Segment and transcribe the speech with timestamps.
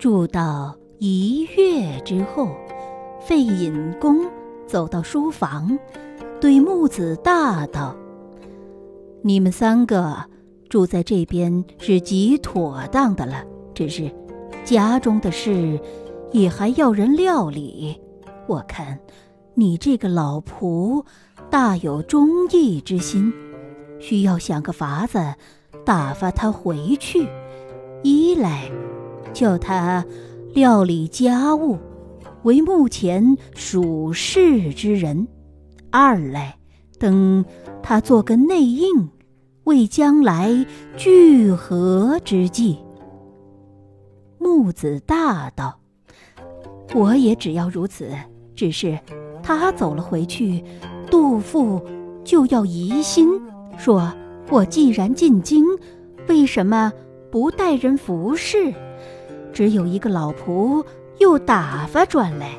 [0.00, 2.48] 住到一月之后，
[3.20, 4.26] 费隐公
[4.66, 5.78] 走到书房，
[6.40, 7.94] 对木子大道
[9.20, 10.16] ：“你们三个
[10.70, 13.44] 住在这边是极妥当的了，
[13.74, 14.10] 只是
[14.64, 15.78] 家中的事
[16.32, 18.00] 也还要人料理。
[18.46, 18.98] 我看
[19.52, 21.04] 你这个老仆
[21.50, 23.30] 大有忠义之心，
[23.98, 25.18] 需要想个法子
[25.84, 27.28] 打发他回去。
[28.02, 28.70] 一来……”
[29.32, 30.04] 叫他
[30.54, 31.78] 料理家务，
[32.42, 35.26] 为目前属事之人；
[35.90, 36.56] 二来
[36.98, 37.44] 等
[37.82, 39.08] 他做个内应，
[39.64, 40.66] 为将来
[40.96, 42.78] 聚合之计。
[44.38, 45.78] 木子大道
[46.94, 48.08] ：“我也只要如此。
[48.56, 48.98] 只是
[49.42, 50.62] 他走了回去，
[51.10, 51.80] 杜甫
[52.24, 53.28] 就要疑心，
[53.78, 54.12] 说
[54.50, 55.64] 我既然进京，
[56.28, 56.92] 为什么
[57.30, 58.72] 不带人服侍？”
[59.52, 60.84] 只有一个老仆，
[61.18, 62.58] 又打发转来。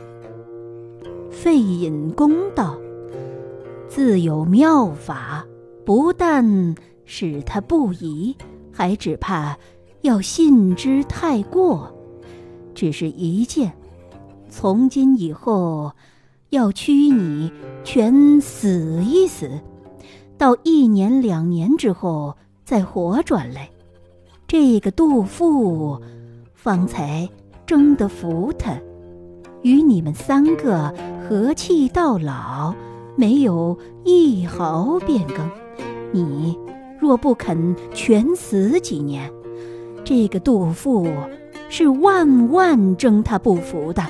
[1.30, 2.78] 费隐公道
[3.88, 5.45] ：“自有妙法，
[5.86, 6.75] 不但
[7.06, 8.36] 使他不疑，
[8.72, 9.58] 还只怕
[10.02, 11.92] 要信之太过。
[12.75, 13.72] 只是一件，
[14.50, 15.92] 从今以后，
[16.50, 17.52] 要驱你
[17.83, 19.50] 全死一死，
[20.38, 23.70] 到一年两年之后再活转来。
[24.48, 26.00] 这个杜甫。”
[26.64, 27.28] 方才
[27.66, 28.72] 争得服他，
[29.64, 30.94] 与你们三个
[31.28, 32.76] 和气到老，
[33.16, 35.38] 没有一毫变更。
[36.12, 36.56] 你
[37.00, 39.28] 若不肯全死几年，
[40.04, 41.09] 这个杜甫
[41.67, 44.04] 是万万争他不服的，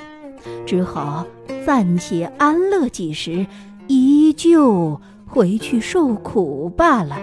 [0.66, 1.26] 只好
[1.66, 3.48] 暂且安乐几时，
[3.88, 7.18] 依旧回去受苦罢了。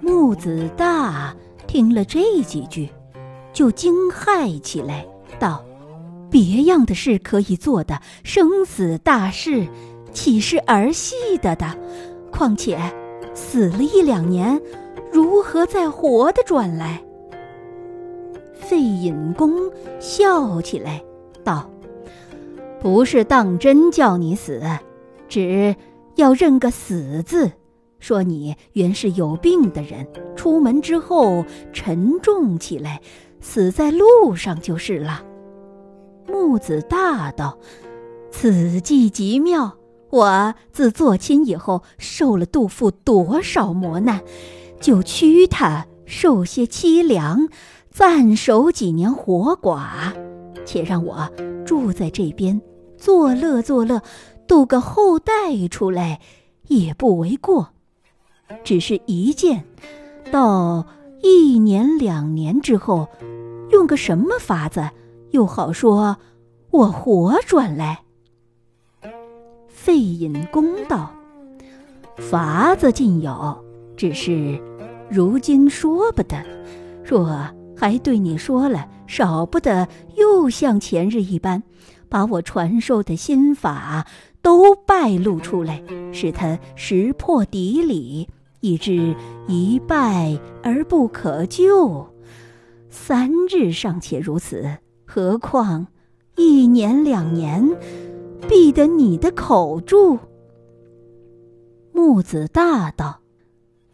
[0.00, 1.32] 木子大
[1.68, 2.88] 听了这几句。
[3.60, 5.06] 就惊骇起来，
[5.38, 5.62] 道
[6.32, 9.68] ：“别样的事可以做的，生死大事，
[10.14, 11.66] 岂是儿戏的的？
[12.32, 12.80] 况且
[13.34, 14.58] 死了一两年，
[15.12, 17.02] 如何再活的转来？”
[18.56, 19.52] 费隐公
[19.98, 21.04] 笑起来，
[21.44, 21.70] 道
[22.80, 24.62] ：“不是当真叫你死，
[25.28, 25.76] 只
[26.14, 27.52] 要认个死字，
[27.98, 31.44] 说你原是有病的人，出门之后
[31.74, 32.98] 沉重起来。”
[33.40, 35.24] 死在路上就是了。
[36.26, 37.58] 木子大道
[38.30, 39.76] ：“此计极妙。
[40.10, 44.20] 我自做亲以后，受了杜甫多少磨难，
[44.80, 47.48] 就屈他受些凄凉，
[47.90, 50.12] 暂守几年活寡，
[50.64, 51.30] 且让我
[51.64, 52.60] 住在这边，
[52.96, 54.02] 作乐作乐，
[54.46, 56.20] 度个后代出来，
[56.66, 57.70] 也不为过。
[58.64, 59.64] 只是一件，
[60.30, 60.86] 到。”
[61.22, 63.08] 一年两年之后，
[63.70, 64.90] 用个什么法子，
[65.30, 66.16] 又好说
[66.70, 68.02] 我活转来？
[69.68, 71.10] 费隐公道
[72.16, 73.64] ：“法子尽有，
[73.96, 74.60] 只是
[75.10, 76.36] 如今说不得。
[77.04, 81.62] 若还对你说了，少不得又像前日一般，
[82.08, 84.06] 把我传授的心法
[84.42, 85.82] 都败露出来，
[86.12, 88.28] 使他识破底里。”
[88.60, 89.14] 以致
[89.48, 92.06] 一败而不可救，
[92.88, 95.86] 三日尚且如此，何况
[96.36, 97.76] 一年两年，
[98.48, 100.18] 必得你的口注。
[101.92, 103.20] 木子大道：“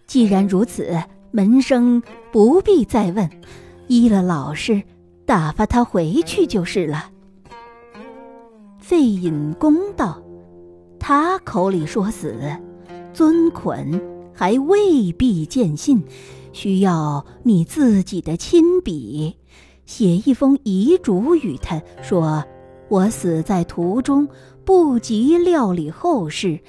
[0.06, 0.96] 既然如此，
[1.30, 2.02] 门生
[2.32, 3.28] 不必再问，
[3.88, 4.82] 依了老实，
[5.24, 7.10] 打发他回去就是了。”
[8.78, 10.22] 费隐公道
[10.98, 12.34] ：“他口里说死，
[13.12, 14.00] 尊捆。”
[14.36, 16.04] 还未必见信，
[16.52, 19.34] 需要你自己的亲笔，
[19.86, 22.44] 写一封遗嘱与他说
[22.88, 24.28] ：“我死在途中，
[24.62, 26.60] 不及料理后事，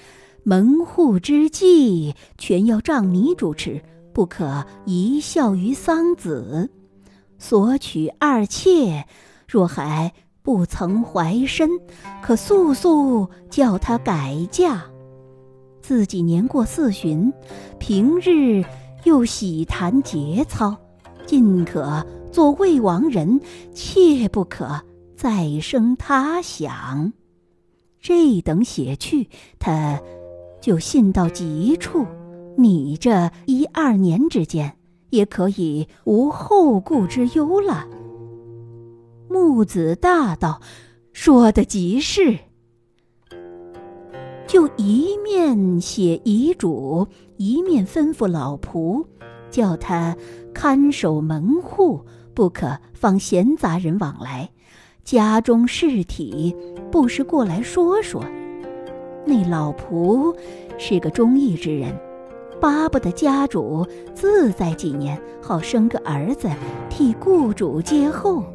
[0.44, 3.82] 门户之计全要仗你主持，
[4.14, 6.70] 不可遗笑于桑梓。
[7.38, 9.06] 索取二妾，
[9.46, 11.70] 若还不曾怀身，
[12.22, 14.86] 可速速叫他改嫁。”
[15.88, 17.32] 自己年过四旬，
[17.80, 18.62] 平日
[19.06, 20.76] 又喜谈节操，
[21.26, 23.40] 尽可做魏王人，
[23.74, 24.82] 切不可
[25.16, 27.14] 再生他想。
[28.02, 29.30] 这等写去，
[29.60, 30.02] 他
[30.60, 32.06] 就信到极处。
[32.58, 34.76] 你这一二年之间，
[35.10, 37.88] 也可以无后顾之忧了。
[39.30, 40.60] 木子大道，
[41.14, 42.38] 说的极是。
[44.48, 47.06] 就一面写遗嘱，
[47.36, 49.06] 一面吩咐老仆，
[49.52, 50.16] 叫他
[50.54, 52.00] 看守门户，
[52.34, 54.50] 不可放闲杂人往来，
[55.04, 56.56] 家中事体
[56.90, 58.24] 不时过来说说。
[59.26, 60.34] 那老仆
[60.78, 61.94] 是个忠义之人，
[62.62, 63.86] 巴不得家主
[64.16, 66.50] 自在几年，好生个儿子
[66.90, 68.46] 替雇主接后，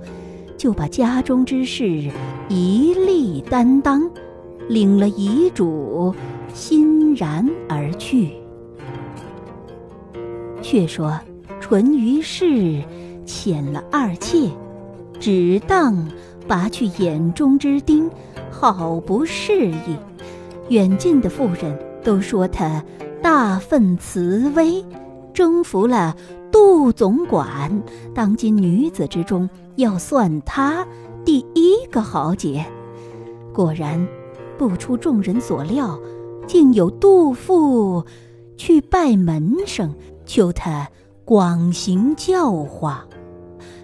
[0.57, 2.11] 就把家中之事
[2.49, 4.11] 一力担当，
[4.69, 6.15] 领了遗嘱，
[6.53, 8.31] 欣然而去。
[10.63, 11.19] 却说
[11.61, 12.83] 淳于氏
[13.27, 14.51] 遣了二妾，
[15.19, 16.09] 只当
[16.47, 18.11] 拔去眼中之钉，
[18.51, 19.97] 好不适意。
[20.69, 22.83] 远近的妇人都说他
[23.21, 24.85] 大愤慈威，
[25.35, 26.17] 征服了
[26.51, 27.83] 杜总管。
[28.15, 30.87] 当今女子之中，要算他
[31.25, 32.65] 第一个豪杰。
[33.53, 34.07] 果然，
[34.59, 35.99] 不出众人所料，
[36.47, 38.05] 竟有杜父
[38.57, 39.95] 去拜门生，
[40.25, 40.89] 求他
[41.25, 43.07] 广行教化，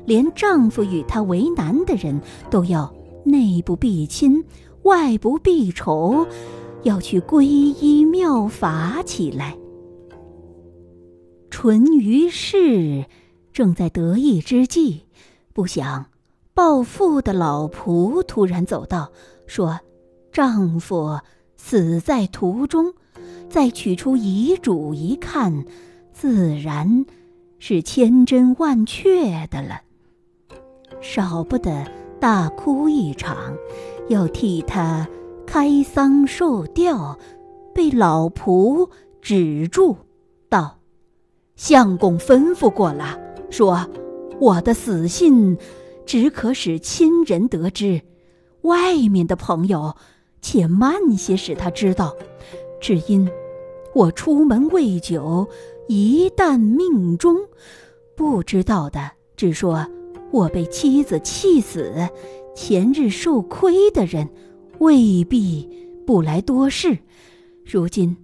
[0.05, 2.21] 连丈夫与他为难的人
[2.51, 2.95] 都要
[3.25, 4.45] 内不避亲，
[4.83, 6.27] 外不避仇。
[6.85, 9.59] 要去皈依妙法起来。
[11.51, 13.05] 淳于氏
[13.53, 15.01] 正在得意之际，
[15.53, 16.07] 不想
[16.55, 19.11] 暴富的老仆突然走到，
[19.49, 19.81] 说
[20.33, 21.21] ：“丈夫
[21.57, 22.95] 死在途中。”
[23.49, 25.65] 再取出遗嘱一看，
[26.13, 27.07] 自然
[27.59, 29.81] 是千真万确的了。
[31.01, 31.91] 少不得
[32.21, 33.57] 大哭一场，
[34.09, 35.09] 要替他。
[35.47, 37.19] 开丧受吊，
[37.75, 38.91] 被老仆
[39.23, 39.97] 止住，
[40.51, 40.81] 道
[41.57, 43.89] ：“相公吩咐过了，说
[44.39, 45.57] 我的死信
[46.05, 48.03] 只可使亲人得知，
[48.61, 49.97] 外面的朋友
[50.49, 52.17] 且慢些使他知道。
[52.81, 53.29] 只因
[53.95, 55.47] 我出门未久，
[55.89, 57.37] 一旦命中，
[58.17, 59.87] 不知道的只说
[60.31, 62.09] 我被妻子气死，
[62.57, 64.27] 前日受亏的人。”
[64.81, 65.69] 未必
[66.07, 66.99] 不来多事，
[67.67, 68.17] 如今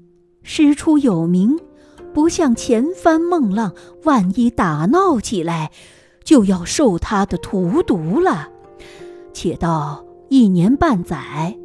[0.44, 1.58] 师出有名，
[2.14, 3.74] 不像前番孟浪，
[4.04, 5.72] 万一打闹起来，
[6.22, 8.48] 就要受他的荼毒了。
[9.32, 11.58] 且到一年半载，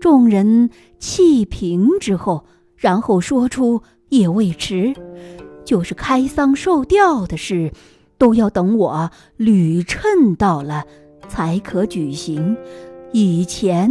[0.00, 2.44] 众人气平之后，
[2.76, 4.92] 然后说出也未迟。
[5.64, 7.72] 就是开丧受吊的事，
[8.18, 10.84] 都要等我吕称到了，
[11.28, 12.56] 才可举行。
[13.12, 13.90] 以前。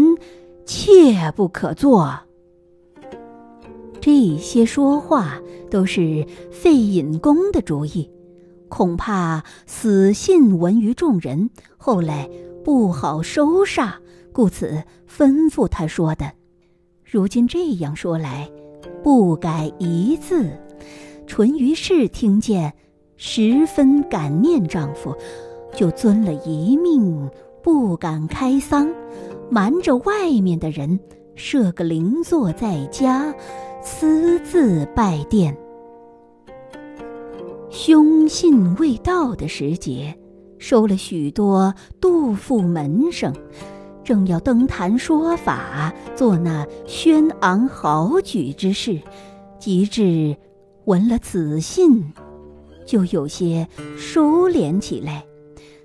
[0.72, 2.20] 切不可做。
[4.00, 5.42] 这些说话
[5.72, 8.08] 都是费隐公的主意，
[8.68, 12.30] 恐怕死信闻于众人，后来
[12.64, 13.94] 不好收煞，
[14.32, 16.32] 故此吩咐他说的。
[17.04, 18.50] 如今这样说来，
[19.04, 20.48] 不改一字。
[21.26, 22.74] 淳于氏听见，
[23.18, 25.16] 十分感念丈夫，
[25.74, 27.30] 就遵了一命，
[27.64, 28.88] 不敢开丧。
[29.50, 31.00] 瞒着外面的人，
[31.36, 33.34] 设个灵座在家，
[33.82, 35.56] 私自拜殿。
[37.70, 40.16] 凶信未到的时节，
[40.58, 43.34] 收了许多杜甫门生，
[44.10, 49.00] 正要登坛说法，做那轩昂豪举之事，
[49.60, 50.36] 及至
[50.86, 52.04] 闻了此信，
[52.88, 55.24] 就有些收敛起来，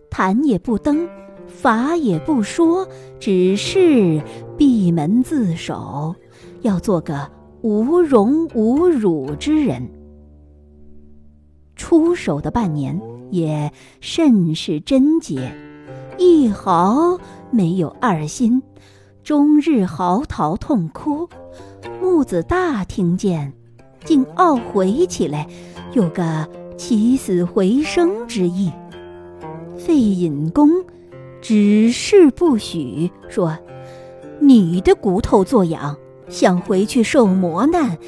[0.08, 1.06] 坛也不登。
[1.46, 2.88] 法也不说，
[3.20, 4.22] 只是
[4.56, 6.14] 闭门自守，
[6.62, 9.86] 要做个无荣无辱之人。
[11.76, 12.98] 出手的半年
[13.30, 15.54] 也甚是贞洁，
[16.16, 17.18] 一毫
[17.54, 18.60] 没有二心，
[19.22, 21.28] 终日嚎啕痛哭。
[22.02, 23.52] 木子大听见，
[24.04, 25.46] 竟懊悔起来，
[25.92, 28.72] 有个起死回生之意。
[29.78, 30.68] 费隐公。
[31.40, 33.54] 只是不许说，
[34.40, 35.94] 你的骨头作痒，
[36.26, 37.98] 想回去受磨难。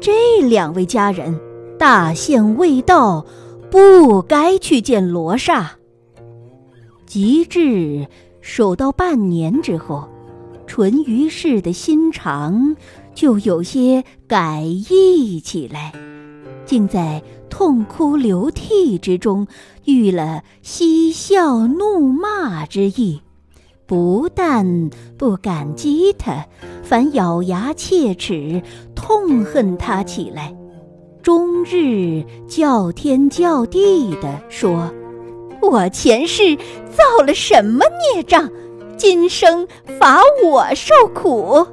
[0.00, 1.38] 这两位家人
[1.78, 3.24] 大限未到，
[3.70, 5.78] 不该去见罗刹。
[7.06, 8.08] 及至
[8.46, 10.06] 守到半年之后，
[10.66, 12.76] 淳于氏的心肠
[13.14, 15.92] 就有些改易起来，
[16.66, 17.22] 竟在。
[17.50, 19.46] 痛哭流涕之中，
[19.84, 23.20] 遇了嬉笑怒骂之意，
[23.86, 26.46] 不但不感激他，
[26.82, 28.60] 反咬牙切齿，
[28.96, 30.52] 痛恨他起来，
[31.22, 34.92] 终日叫天叫地的说
[35.70, 38.50] ：“我前世造了什么孽障，
[38.96, 39.66] 今生
[39.98, 41.66] 罚我受苦？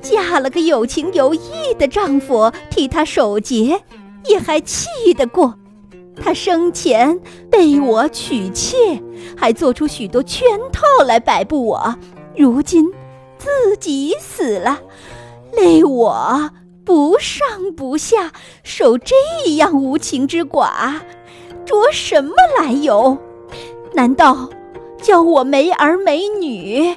[0.00, 3.82] 嫁了个有情有义的丈夫，替他守节。”
[4.28, 5.54] 也还气得过，
[6.22, 7.18] 他生前
[7.50, 9.00] 被我娶妾，
[9.34, 11.96] 还做出许多圈套来摆布我，
[12.36, 12.84] 如今
[13.38, 14.80] 自己死了，
[15.52, 16.50] 累我
[16.84, 18.32] 不上不下，
[18.62, 19.14] 受这
[19.54, 21.00] 样无情之寡，
[21.68, 23.18] 着什么来由？
[23.92, 24.48] 难道
[25.02, 26.96] 叫我没儿没女，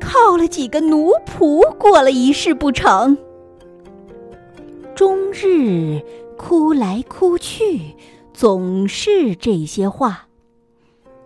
[0.00, 3.18] 靠了几个奴仆过了一世不成？
[4.94, 6.00] 终日
[6.38, 7.94] 哭来哭去，
[8.32, 10.28] 总是这些话。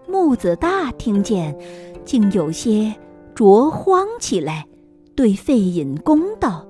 [0.09, 1.57] 木子大听见，
[2.05, 2.93] 竟有些
[3.37, 4.67] 着慌起来，
[5.15, 6.67] 对费隐公道：“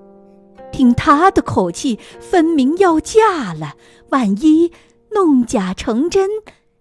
[0.70, 3.72] 听他的口气，分明要嫁了。
[4.10, 4.70] 万一
[5.14, 6.28] 弄假成真，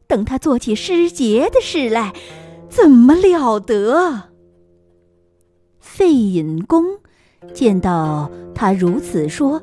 [0.07, 2.13] 等他做起失节的事来，
[2.69, 4.29] 怎么了得？”
[5.79, 6.85] 费隐公
[7.53, 9.61] 见到他如此说。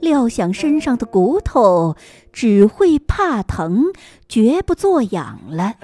[0.00, 1.94] 料想身上的骨头
[2.32, 3.92] 只会怕疼，
[4.28, 5.74] 绝不作痒了，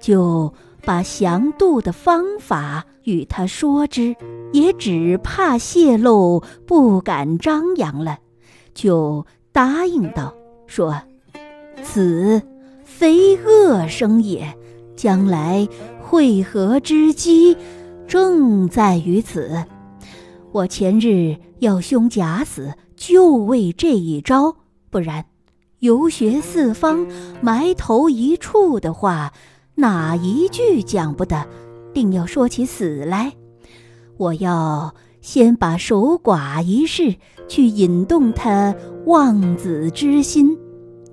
[0.00, 0.52] 就
[0.84, 4.16] 把降度的方法与他说之，
[4.52, 8.18] 也只怕泄露，不敢张扬了，
[8.74, 10.34] 就答应道
[10.66, 11.00] ：“说，
[11.84, 12.42] 此
[12.84, 14.54] 非恶生也，
[14.96, 15.68] 将来
[16.00, 17.56] 会合之机，
[18.06, 19.64] 正在于此。
[20.52, 24.56] 我前日要兄假死。”就为这一招，
[24.90, 25.24] 不然，
[25.78, 27.06] 游学四方，
[27.40, 29.32] 埋头一处的话，
[29.76, 31.46] 哪一句讲不得？
[31.94, 33.32] 定要说起死来。
[34.18, 37.16] 我要先把守寡一事
[37.48, 38.74] 去引动他
[39.06, 40.58] 望子之心，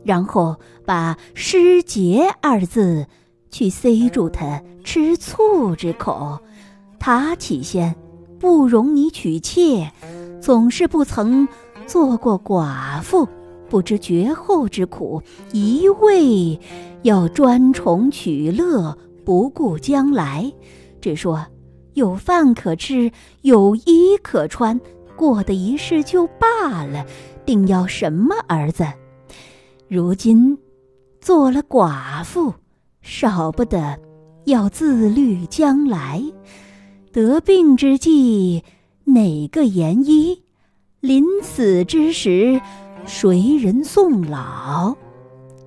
[0.08, 3.06] 然后把失节二字
[3.52, 6.40] 去塞住他吃醋之口。
[6.98, 7.94] 他起先
[8.40, 9.92] 不容你娶妾，
[10.42, 11.48] 总是不曾。
[11.86, 13.28] 做过寡妇，
[13.70, 15.22] 不知绝后之苦；
[15.54, 16.60] 一味
[17.04, 20.52] 要专宠取乐，不顾将来。
[21.00, 21.46] 只说
[21.94, 23.10] 有饭可吃，
[23.42, 24.78] 有衣可穿，
[25.16, 27.06] 过的一世就罢了，
[27.46, 28.86] 定要什么儿子？
[29.90, 30.58] 如今
[31.22, 32.54] 做了寡妇，
[33.02, 33.98] 少不得
[34.46, 36.22] 要自律将来。
[37.14, 38.64] 得病之际，
[39.06, 40.44] 哪个言医？
[41.00, 42.60] 临死之时，
[43.06, 44.94] 谁人送老？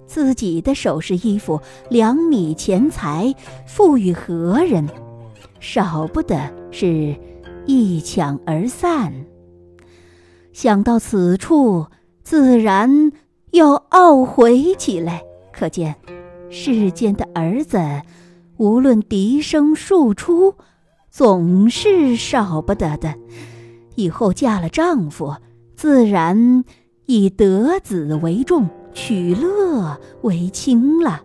[0.07, 1.59] 自己的首饰、衣服、
[1.89, 3.35] 两米钱财，
[3.67, 4.87] 付与何人？
[5.61, 6.39] 少不得
[6.71, 7.17] 是
[7.65, 9.13] 一抢而散。
[10.53, 11.87] 想到此处，
[12.23, 13.13] 自然
[13.53, 15.23] 要懊悔起来。
[15.53, 15.95] 可见
[16.49, 17.79] 世间的儿子，
[18.57, 20.55] 无论笛声数出，
[21.11, 23.15] 总是少不得的。
[23.97, 25.37] 以后嫁了丈夫，
[25.77, 26.65] 自然
[27.07, 31.23] 以得子为重，取乐为轻了。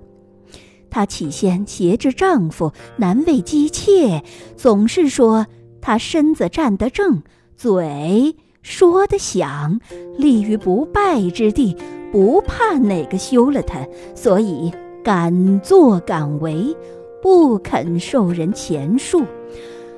[0.89, 4.23] 她起先挟制丈夫，难为姬妾，
[4.57, 5.45] 总是说
[5.81, 7.21] 她身子站得正，
[7.55, 9.79] 嘴说得响，
[10.17, 11.77] 立于不败之地，
[12.15, 14.71] 不怕哪个休了她，所以
[15.03, 16.73] 敢作敢为，
[17.21, 19.25] 不肯受人钱数。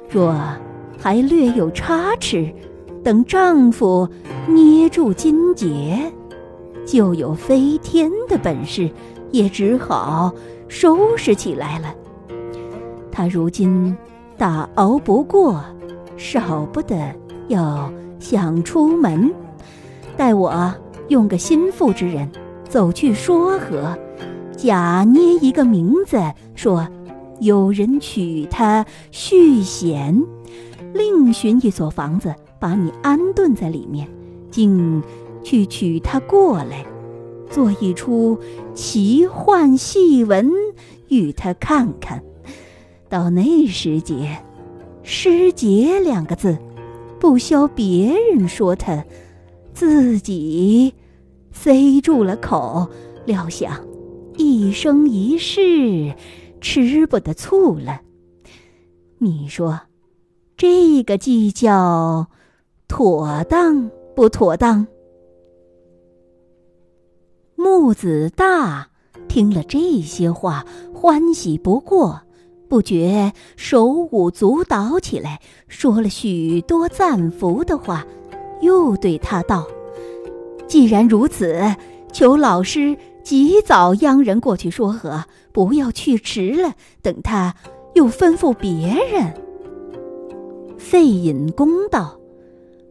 [0.10, 0.36] 若
[0.98, 2.52] 还略有差池。
[3.04, 4.10] 等丈夫
[4.48, 6.12] 捏住金结，
[6.88, 8.90] 就有飞天的本事，
[9.30, 10.34] 也只好
[10.68, 11.94] 收拾起来了。
[13.12, 13.96] 他如今
[14.40, 15.64] 大熬不过，
[16.18, 16.98] 少不得
[17.48, 19.32] 要想出门，
[20.18, 20.74] 待我
[21.08, 22.30] 用个心腹之人
[22.68, 23.98] 走去说和，
[24.56, 26.20] 假捏一个名字，
[26.56, 26.88] 说
[27.40, 30.24] 有人娶她续弦，
[30.94, 32.34] 另寻一所房子。
[32.60, 34.08] 把你安顿在里面，
[34.50, 35.04] 竟
[35.44, 36.84] 去娶她过来，
[37.52, 38.36] 做一出
[38.74, 40.50] 奇幻戏文
[41.08, 42.24] 与她看看。
[43.08, 44.40] 到那时节，
[45.04, 46.58] 失节两个字，
[47.20, 49.06] 不消别人说他，
[49.78, 50.92] 自己
[51.52, 52.90] 塞住了口。
[53.28, 53.86] 料想
[54.38, 56.16] 一生一世
[56.60, 58.02] 吃不得醋了。
[59.20, 59.82] 你说
[60.56, 62.28] 这个计较？
[62.88, 64.88] 妥当不妥当？
[67.56, 68.90] 木子大
[69.28, 72.22] 听了这些话，欢喜不过，
[72.70, 78.08] 不觉手舞足蹈起来，说了许多赞服的话，
[78.62, 79.68] 又对他道
[80.68, 81.76] ：“既然如此，
[82.12, 86.74] 求老师及早央人过去说和，不要去迟了。
[87.02, 87.54] 等他
[87.94, 89.34] 又吩咐别人。”
[90.78, 92.20] 费隐公道。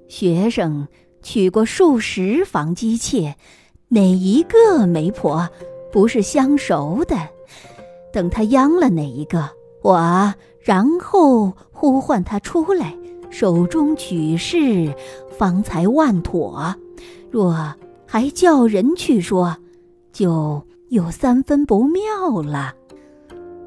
[0.09, 0.87] 学生
[1.23, 3.35] 娶过数十房姬妾，
[3.89, 5.49] 哪一个媒婆
[5.91, 7.17] 不是相熟的。
[8.13, 9.51] 等他央了哪一个，
[9.83, 12.97] 我然后呼唤他出来，
[13.30, 14.95] 手中举事，
[15.38, 16.75] 方才万妥。
[17.30, 17.75] 若
[18.06, 19.56] 还叫人去说，
[20.12, 22.75] 就有三分不妙了。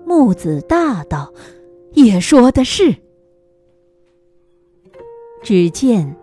[0.06, 1.34] 木子大道，
[1.94, 2.96] 也说的是。
[5.44, 6.16] 只见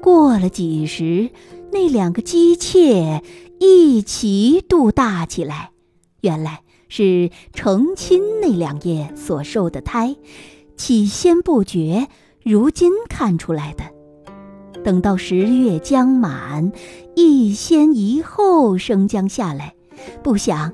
[0.00, 1.30] 过了几时，
[1.72, 3.22] 那两个姬妾
[3.58, 5.72] 一齐肚大起来，
[6.20, 10.16] 原来是成亲那两夜所受的胎，
[10.76, 12.08] 起先不觉，
[12.44, 13.84] 如今看出来的。
[14.82, 16.70] 等到十月将满，
[17.16, 19.74] 一先一后生将下来，
[20.22, 20.70] 不想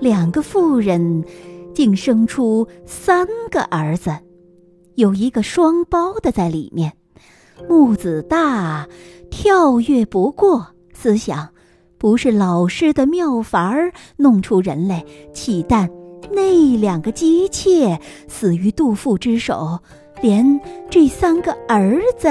[0.00, 1.24] 两个妇人
[1.72, 4.10] 竟生出三个儿子，
[4.96, 6.94] 有一个双胞的在里面。
[7.68, 8.88] 木子大，
[9.30, 11.50] 跳跃不过，思想
[11.96, 15.88] 不是老师的妙法儿弄出人来，岂但
[16.32, 19.78] 那两个姬妾死于杜父之手，
[20.24, 22.30] 连这三个儿子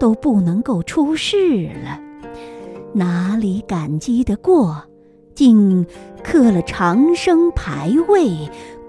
[0.00, 2.00] 都不能够出世了，
[2.94, 4.82] 哪里感激得过？
[5.34, 5.84] 竟
[6.22, 8.30] 刻了长生牌位，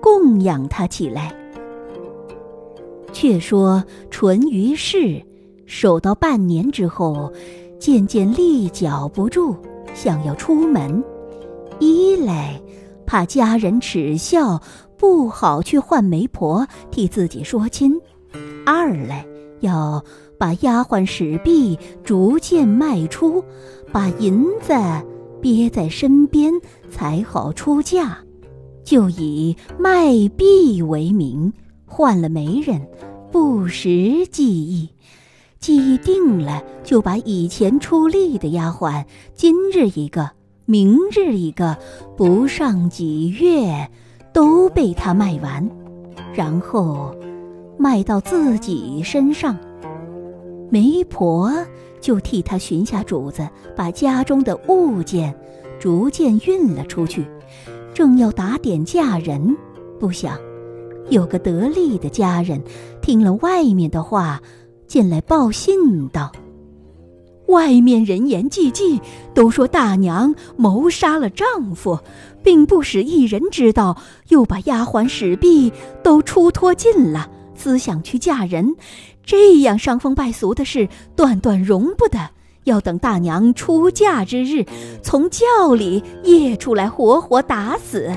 [0.02, 1.36] 供养他起来。
[3.12, 5.22] 却说淳于氏。
[5.66, 7.30] 守到半年之后，
[7.78, 9.58] 渐渐立脚不住，
[9.94, 11.04] 想要出门。
[11.80, 12.62] 一来
[13.06, 14.62] 怕家人耻笑，
[14.98, 17.92] 不好去唤媒婆替自己说亲；
[18.66, 19.26] 二来
[19.60, 20.04] 要
[20.38, 23.44] 把丫鬟使婢逐渐卖出，
[23.92, 24.74] 把银子
[25.42, 26.54] 憋在身边，
[26.90, 28.18] 才好出嫁。
[28.84, 31.52] 就以卖婢为名，
[31.86, 32.88] 换了媒人，
[33.32, 34.90] 不识记忆。
[35.60, 40.30] 记忆定了，就把以前出力的丫鬟，今日一个，
[40.66, 41.78] 明日一个，
[42.16, 43.90] 不上几月，
[44.36, 45.66] 都被他卖完，
[46.34, 47.16] 然后
[47.78, 49.58] 卖到自己身上。
[50.70, 51.50] 媒婆
[52.02, 55.34] 就替他寻下主子，把家中的物件
[55.80, 57.26] 逐渐运了出去，
[57.94, 59.56] 正要打点嫁人，
[60.02, 60.38] 不想
[61.08, 62.62] 有个得力的家人
[63.02, 64.42] 听了外面的话。
[64.86, 66.32] 进来报信道
[67.48, 69.00] ：“外面人言济济，
[69.34, 72.00] 都说大娘谋杀了丈夫，
[72.44, 73.98] 并不使一人知道，
[74.30, 75.72] 又把丫鬟使婢
[76.04, 78.76] 都出脱尽了，思想去嫁人。
[79.24, 82.20] 这样伤风败俗的事，断断容不得。
[82.66, 84.66] 要等大娘出嫁之日，
[85.04, 88.12] 从轿里掖出来，活活打死。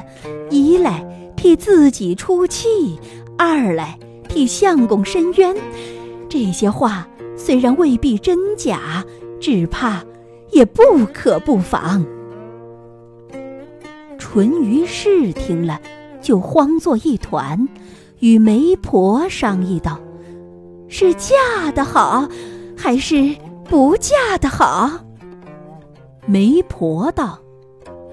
[0.50, 1.04] 一来
[1.36, 2.98] 替自己出气，
[3.36, 5.54] 二来替相公伸冤。”
[6.30, 9.04] 这些话虽然未必真假，
[9.40, 10.03] 只怕
[10.51, 12.05] 也不可不防。
[14.18, 15.81] 淳于氏听了，
[16.20, 17.68] 就慌作一团，
[18.18, 19.98] 与媒婆商议道
[20.88, 22.29] ：“是嫁的好，
[22.77, 24.90] 还是不嫁的好？”
[26.27, 27.38] 媒婆道：“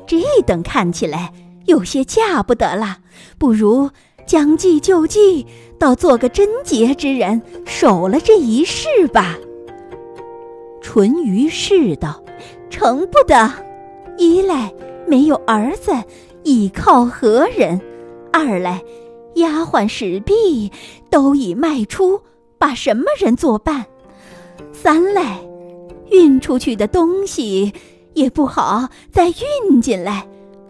[0.08, 1.34] 这等看起来
[1.66, 3.00] 有些嫁不得了，
[3.38, 3.90] 不如
[4.26, 5.46] 将计就计。”
[5.78, 9.36] 倒做个贞洁之人，守了这一世吧。
[10.86, 12.24] 淳于氏道
[12.70, 13.52] ：“成不得。
[14.20, 14.72] 一来
[15.08, 15.92] 没有儿子，
[16.44, 17.82] 倚靠何人？
[18.32, 18.84] 二来
[19.34, 20.72] 丫鬟使婢
[21.10, 22.22] 都已卖出，
[22.60, 23.88] 把什么人作伴？
[24.72, 25.40] 三来
[26.12, 27.74] 运出去的东西
[28.14, 30.28] 也不好再运进来，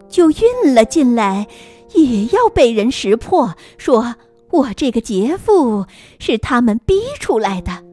[0.07, 1.45] 就运了进来，
[1.93, 4.15] 也要被人识破，说。”
[4.51, 5.85] 我这个劫妇
[6.17, 7.83] 是他们逼出来的，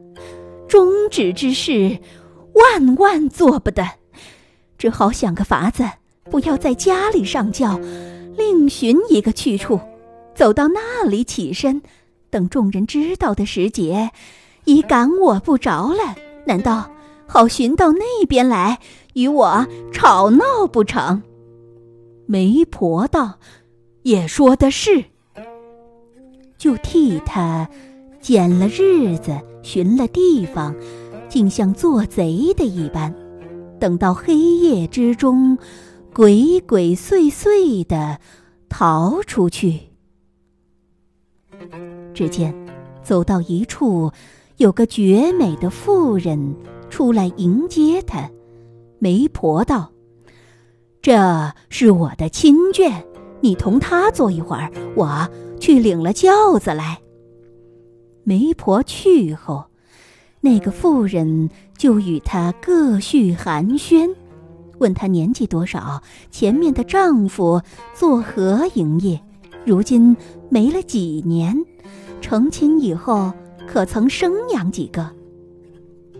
[0.73, 1.99] 终止之事，
[2.55, 3.87] 万万做不得，
[4.75, 5.87] 只好想个法子，
[6.31, 7.79] 不要在家里上轿，
[8.35, 9.79] 另寻一个去处，
[10.33, 11.83] 走到那里起身，
[12.31, 14.09] 等众人知道的时节，
[14.65, 16.15] 已赶我不着了。
[16.47, 16.89] 难道
[17.27, 18.79] 好寻到那边来
[19.13, 21.21] 与我吵闹不成？
[22.25, 23.37] 媒婆道
[24.01, 25.05] ：“也说的是。”
[26.57, 27.69] 就替他
[28.23, 30.73] 拣了日子，寻了地方，
[31.27, 33.13] 竟像做贼的一般。
[33.81, 35.57] 等到黑夜之中，
[36.13, 38.17] 鬼鬼祟祟的
[38.69, 39.77] 逃出去。
[42.13, 42.55] 只见
[43.03, 44.09] 走到一处，
[44.55, 46.55] 有个绝美的妇人
[46.89, 48.31] 出来迎接他。
[48.99, 49.91] 媒婆道
[51.03, 53.03] ：“这是我的亲眷，
[53.41, 56.99] 你同他坐一会儿，我。”去领了轿子来。
[58.23, 59.65] 媒婆去后，
[60.39, 64.15] 那个妇人就与他各叙寒暄，
[64.79, 67.61] 问她年纪多少，前面的丈夫
[67.93, 69.21] 作何营业，
[69.65, 70.15] 如今
[70.49, 71.65] 没了几年，
[72.21, 73.31] 成亲以后
[73.67, 75.09] 可曾生养几个？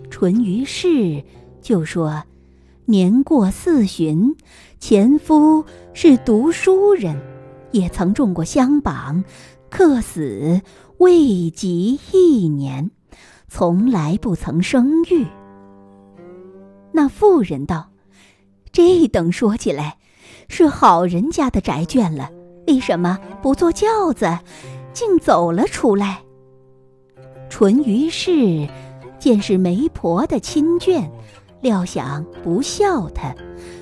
[0.10, 1.24] 淳于氏
[1.62, 2.24] 就说
[2.86, 4.36] ：“年过四旬，
[4.80, 7.18] 前夫是读书人，
[7.72, 9.24] 也曾中过香榜，
[9.70, 10.62] 客死
[11.04, 12.90] 未及一年，
[13.50, 15.28] 从来不曾生育。”
[16.94, 17.90] 那妇人道。
[18.72, 19.98] 这等说起来，
[20.48, 22.32] 是好人家的宅眷了，
[22.68, 24.40] 为什么不坐轿子，
[24.94, 26.24] 竟走了出来？
[27.50, 28.68] 淳于氏
[29.20, 31.08] 见是媒婆的亲眷，
[31.62, 33.36] 料想不孝她，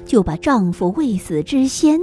[0.05, 1.99] 就把丈夫未死之先，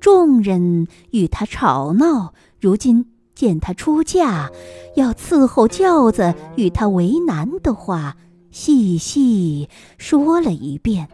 [0.00, 3.11] 众人与她吵闹，如今
[3.42, 4.48] 见她出嫁，
[4.94, 8.16] 要伺候轿子，与她为难的话，
[8.52, 11.08] 细细说了一遍。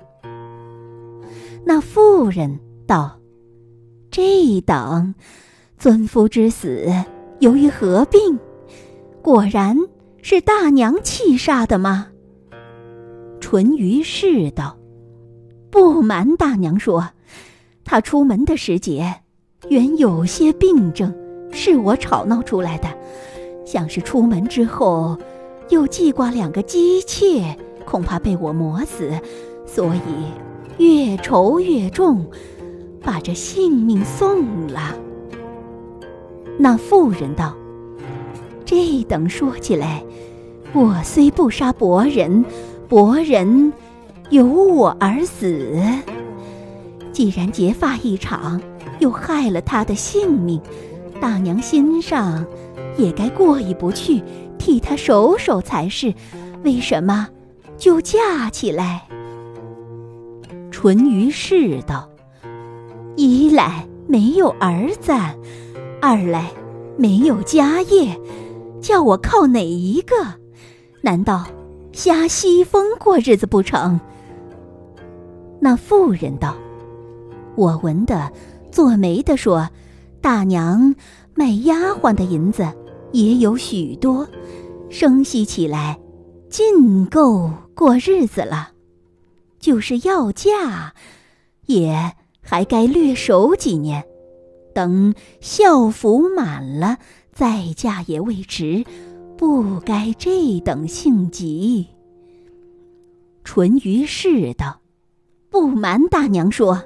[1.65, 3.19] 那妇人道
[4.13, 5.15] ：“这等，
[5.79, 6.87] 尊夫之死
[7.39, 8.39] 由于何病？
[9.23, 9.75] 果然
[10.21, 12.09] 是大娘气杀的吗？”
[13.41, 14.77] 淳于氏道
[15.73, 17.09] ：“不瞒大娘说，
[17.85, 19.15] 他出门的时节，
[19.71, 21.11] 原有些病症，
[21.53, 22.89] 是我吵闹出来的。
[23.65, 25.17] 想是出门之后，
[25.69, 29.11] 又记挂两个姬妾，恐怕被我磨死，
[29.67, 30.01] 所以。”
[30.79, 32.25] 越愁越重，
[33.03, 34.95] 把这性命送了。
[36.57, 37.53] 那妇人道
[38.65, 40.05] ：“这等说起来，
[40.73, 42.45] 我虽不杀伯仁，
[42.89, 43.73] 伯仁
[44.31, 45.77] 由我而死。
[47.13, 48.63] 既然结发一场，
[49.01, 50.61] 又害了他的性命，
[51.21, 52.45] 大娘心上
[52.97, 54.23] 也该过意不去，
[54.59, 56.15] 替他守守才是。
[56.65, 57.29] 为什么
[57.77, 59.07] 就嫁起来？”
[60.71, 62.09] 淳于氏道
[63.17, 65.13] ：“一来没有儿子，
[66.01, 66.51] 二来
[66.97, 68.19] 没有家业，
[68.81, 70.15] 叫我靠哪一个？
[71.01, 71.47] 难道
[71.93, 74.01] 瞎西风过日子不成？”
[75.61, 76.57] 那妇人道
[77.57, 78.31] ：“我闻的
[78.71, 79.69] 做媒的说，
[80.21, 80.95] 大娘
[81.35, 82.67] 卖丫鬟的银子
[83.13, 84.29] 也有许多，
[84.91, 85.99] 生息起来，
[86.51, 88.73] 尽够过日子了。”
[89.59, 90.95] 就是要嫁，
[91.67, 94.05] 也还该略守几年，
[94.73, 96.99] 等孝服满了
[97.33, 98.85] 再嫁也未迟，
[99.37, 101.89] 不该这等性急。
[103.43, 104.81] 淳于氏道
[105.51, 106.81] ：“不瞒大娘说，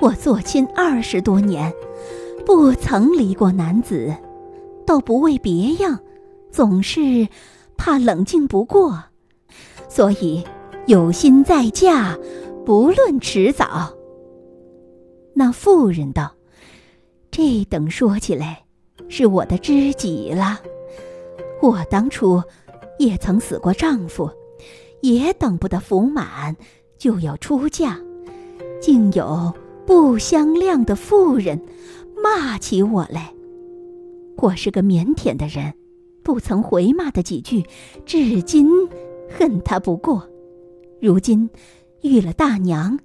[0.00, 1.70] 我做亲二十多年，
[2.44, 4.14] 不曾离过男子，
[4.86, 5.98] 倒不为别样，
[6.50, 7.28] 总是
[7.76, 9.02] 怕冷静不过，
[9.88, 10.44] 所以。”
[10.86, 12.18] 有心再嫁，
[12.64, 13.94] 不论迟早。
[15.34, 16.32] 那妇人道
[17.30, 18.64] ：“这等说起来，
[19.06, 20.58] 是我的知己了。
[21.62, 22.42] 我当初
[22.98, 24.28] 也曾死过丈夫，
[25.00, 26.56] 也等不得福满，
[26.98, 27.96] 就要出嫁，
[28.80, 29.52] 竟有
[29.86, 31.60] 不相谅的妇人
[32.22, 33.32] 骂起我来。
[34.36, 35.74] 我是个腼腆的人，
[36.22, 37.64] 不曾回骂的几句，
[38.06, 38.66] 至今
[39.28, 40.26] 恨他不过。”
[41.00, 41.48] 如今
[42.02, 42.98] 遇了大娘，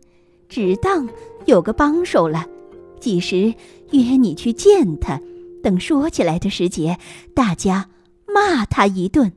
[0.49, 1.08] 只当
[1.45, 2.45] 有个帮手了。
[2.99, 3.54] 几时
[3.91, 5.21] 约你去见他？
[5.62, 6.97] 等说起来的时节，
[7.34, 7.89] 大家
[8.28, 9.32] 骂他一顿，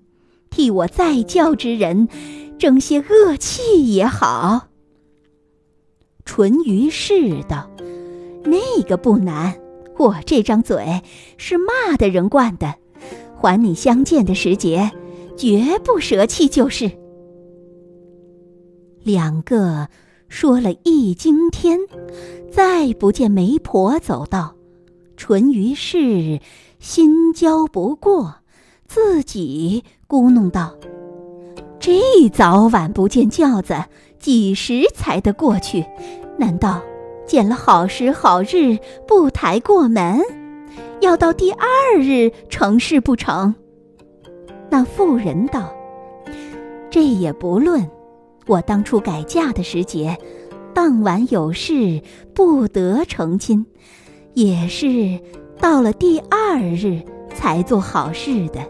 [0.51, 2.09] 替我再教之人
[2.59, 4.69] 争些恶气也好。
[6.25, 7.71] 淳于氏道
[8.45, 9.59] ：“那个不难，
[9.99, 11.03] 我这张嘴
[11.37, 12.77] 是骂的人惯的，
[13.37, 14.93] 还你相见的时节，
[15.37, 16.91] 绝不舍弃就是。”
[19.03, 19.89] 两个
[20.29, 21.79] 说了一惊天，
[22.51, 24.55] 再不见媒婆走到，
[25.17, 26.41] 淳于氏
[26.79, 28.37] 心焦不过，
[28.87, 30.75] 自己咕哝道
[31.81, 33.75] ：“这早晚不见轿子，
[34.19, 35.85] 几时才得过去？
[36.39, 36.83] 难道
[37.29, 40.21] 见了好时好日不抬过门？
[41.01, 43.55] 要到第二日成事不成？”
[44.69, 45.73] 那妇人道
[46.91, 47.89] ：“这也不论。”
[48.49, 50.17] 我当初改嫁的时节，
[50.75, 52.01] 当晚有事
[52.35, 53.65] 不得成亲，
[54.33, 55.21] 也是
[55.61, 57.03] 到了第二日
[57.35, 58.61] 才做好事的。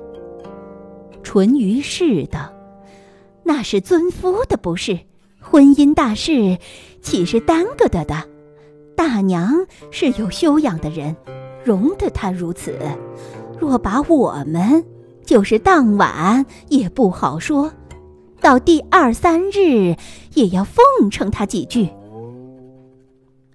[1.22, 2.52] 淳于氏道
[3.44, 4.98] ：“那是尊夫的不是，
[5.40, 6.58] 婚姻大事
[7.00, 8.16] 岂是耽搁的的？
[8.98, 11.14] 大娘是有修养的人，
[11.64, 12.76] 容得他如此。
[13.56, 14.84] 若把我们，
[15.24, 17.72] 就是当晚也不好说。”
[18.42, 19.94] 到第二三日，
[20.34, 20.82] 也要奉
[21.12, 21.88] 承他几句。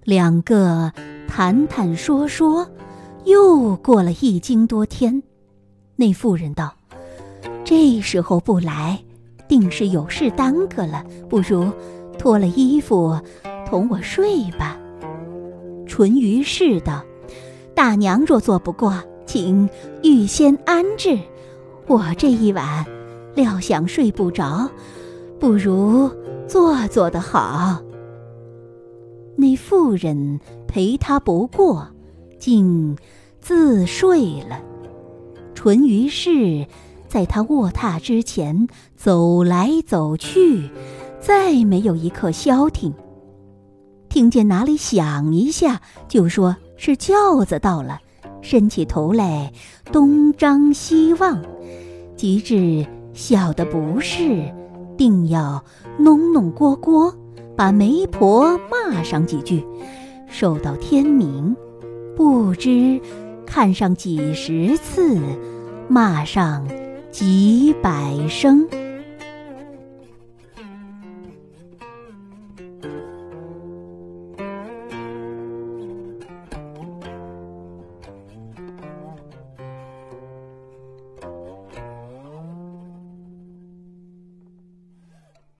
[0.04, 0.90] 两个
[1.28, 2.66] 谈谈说说，
[3.24, 5.22] 又过了一经多天。
[5.96, 6.72] 那妇人道
[7.64, 8.98] ：“这时候不来，
[9.46, 11.04] 定是有事耽搁了。
[11.28, 11.70] 不如
[12.18, 13.20] 脱了衣服，
[13.66, 14.78] 同我睡吧。”
[15.94, 17.04] 淳于氏道
[17.72, 19.70] ：“大娘若做不过，请
[20.02, 21.16] 预先安置。
[21.86, 22.84] 我这一晚
[23.36, 24.68] 料想睡不着，
[25.38, 26.10] 不如
[26.48, 27.80] 坐坐的好。”
[29.38, 31.86] 那妇人陪他不过，
[32.40, 32.98] 竟
[33.40, 34.60] 自睡了。
[35.54, 36.66] 淳于氏
[37.06, 40.68] 在他卧榻之前走来走去，
[41.20, 42.92] 再没有一刻消停。
[44.14, 47.98] 听见哪里响一下，就说是轿子到了，
[48.42, 49.52] 伸起头来
[49.90, 51.42] 东张西望，
[52.14, 54.54] 及至小的不是，
[54.96, 55.64] 定要
[55.98, 57.12] 弄弄蝈蝈。
[57.56, 59.66] 把媒婆骂上几句，
[60.28, 61.56] 守到天明，
[62.16, 63.00] 不知
[63.44, 65.18] 看上几十次，
[65.88, 66.64] 骂上
[67.10, 68.64] 几百声。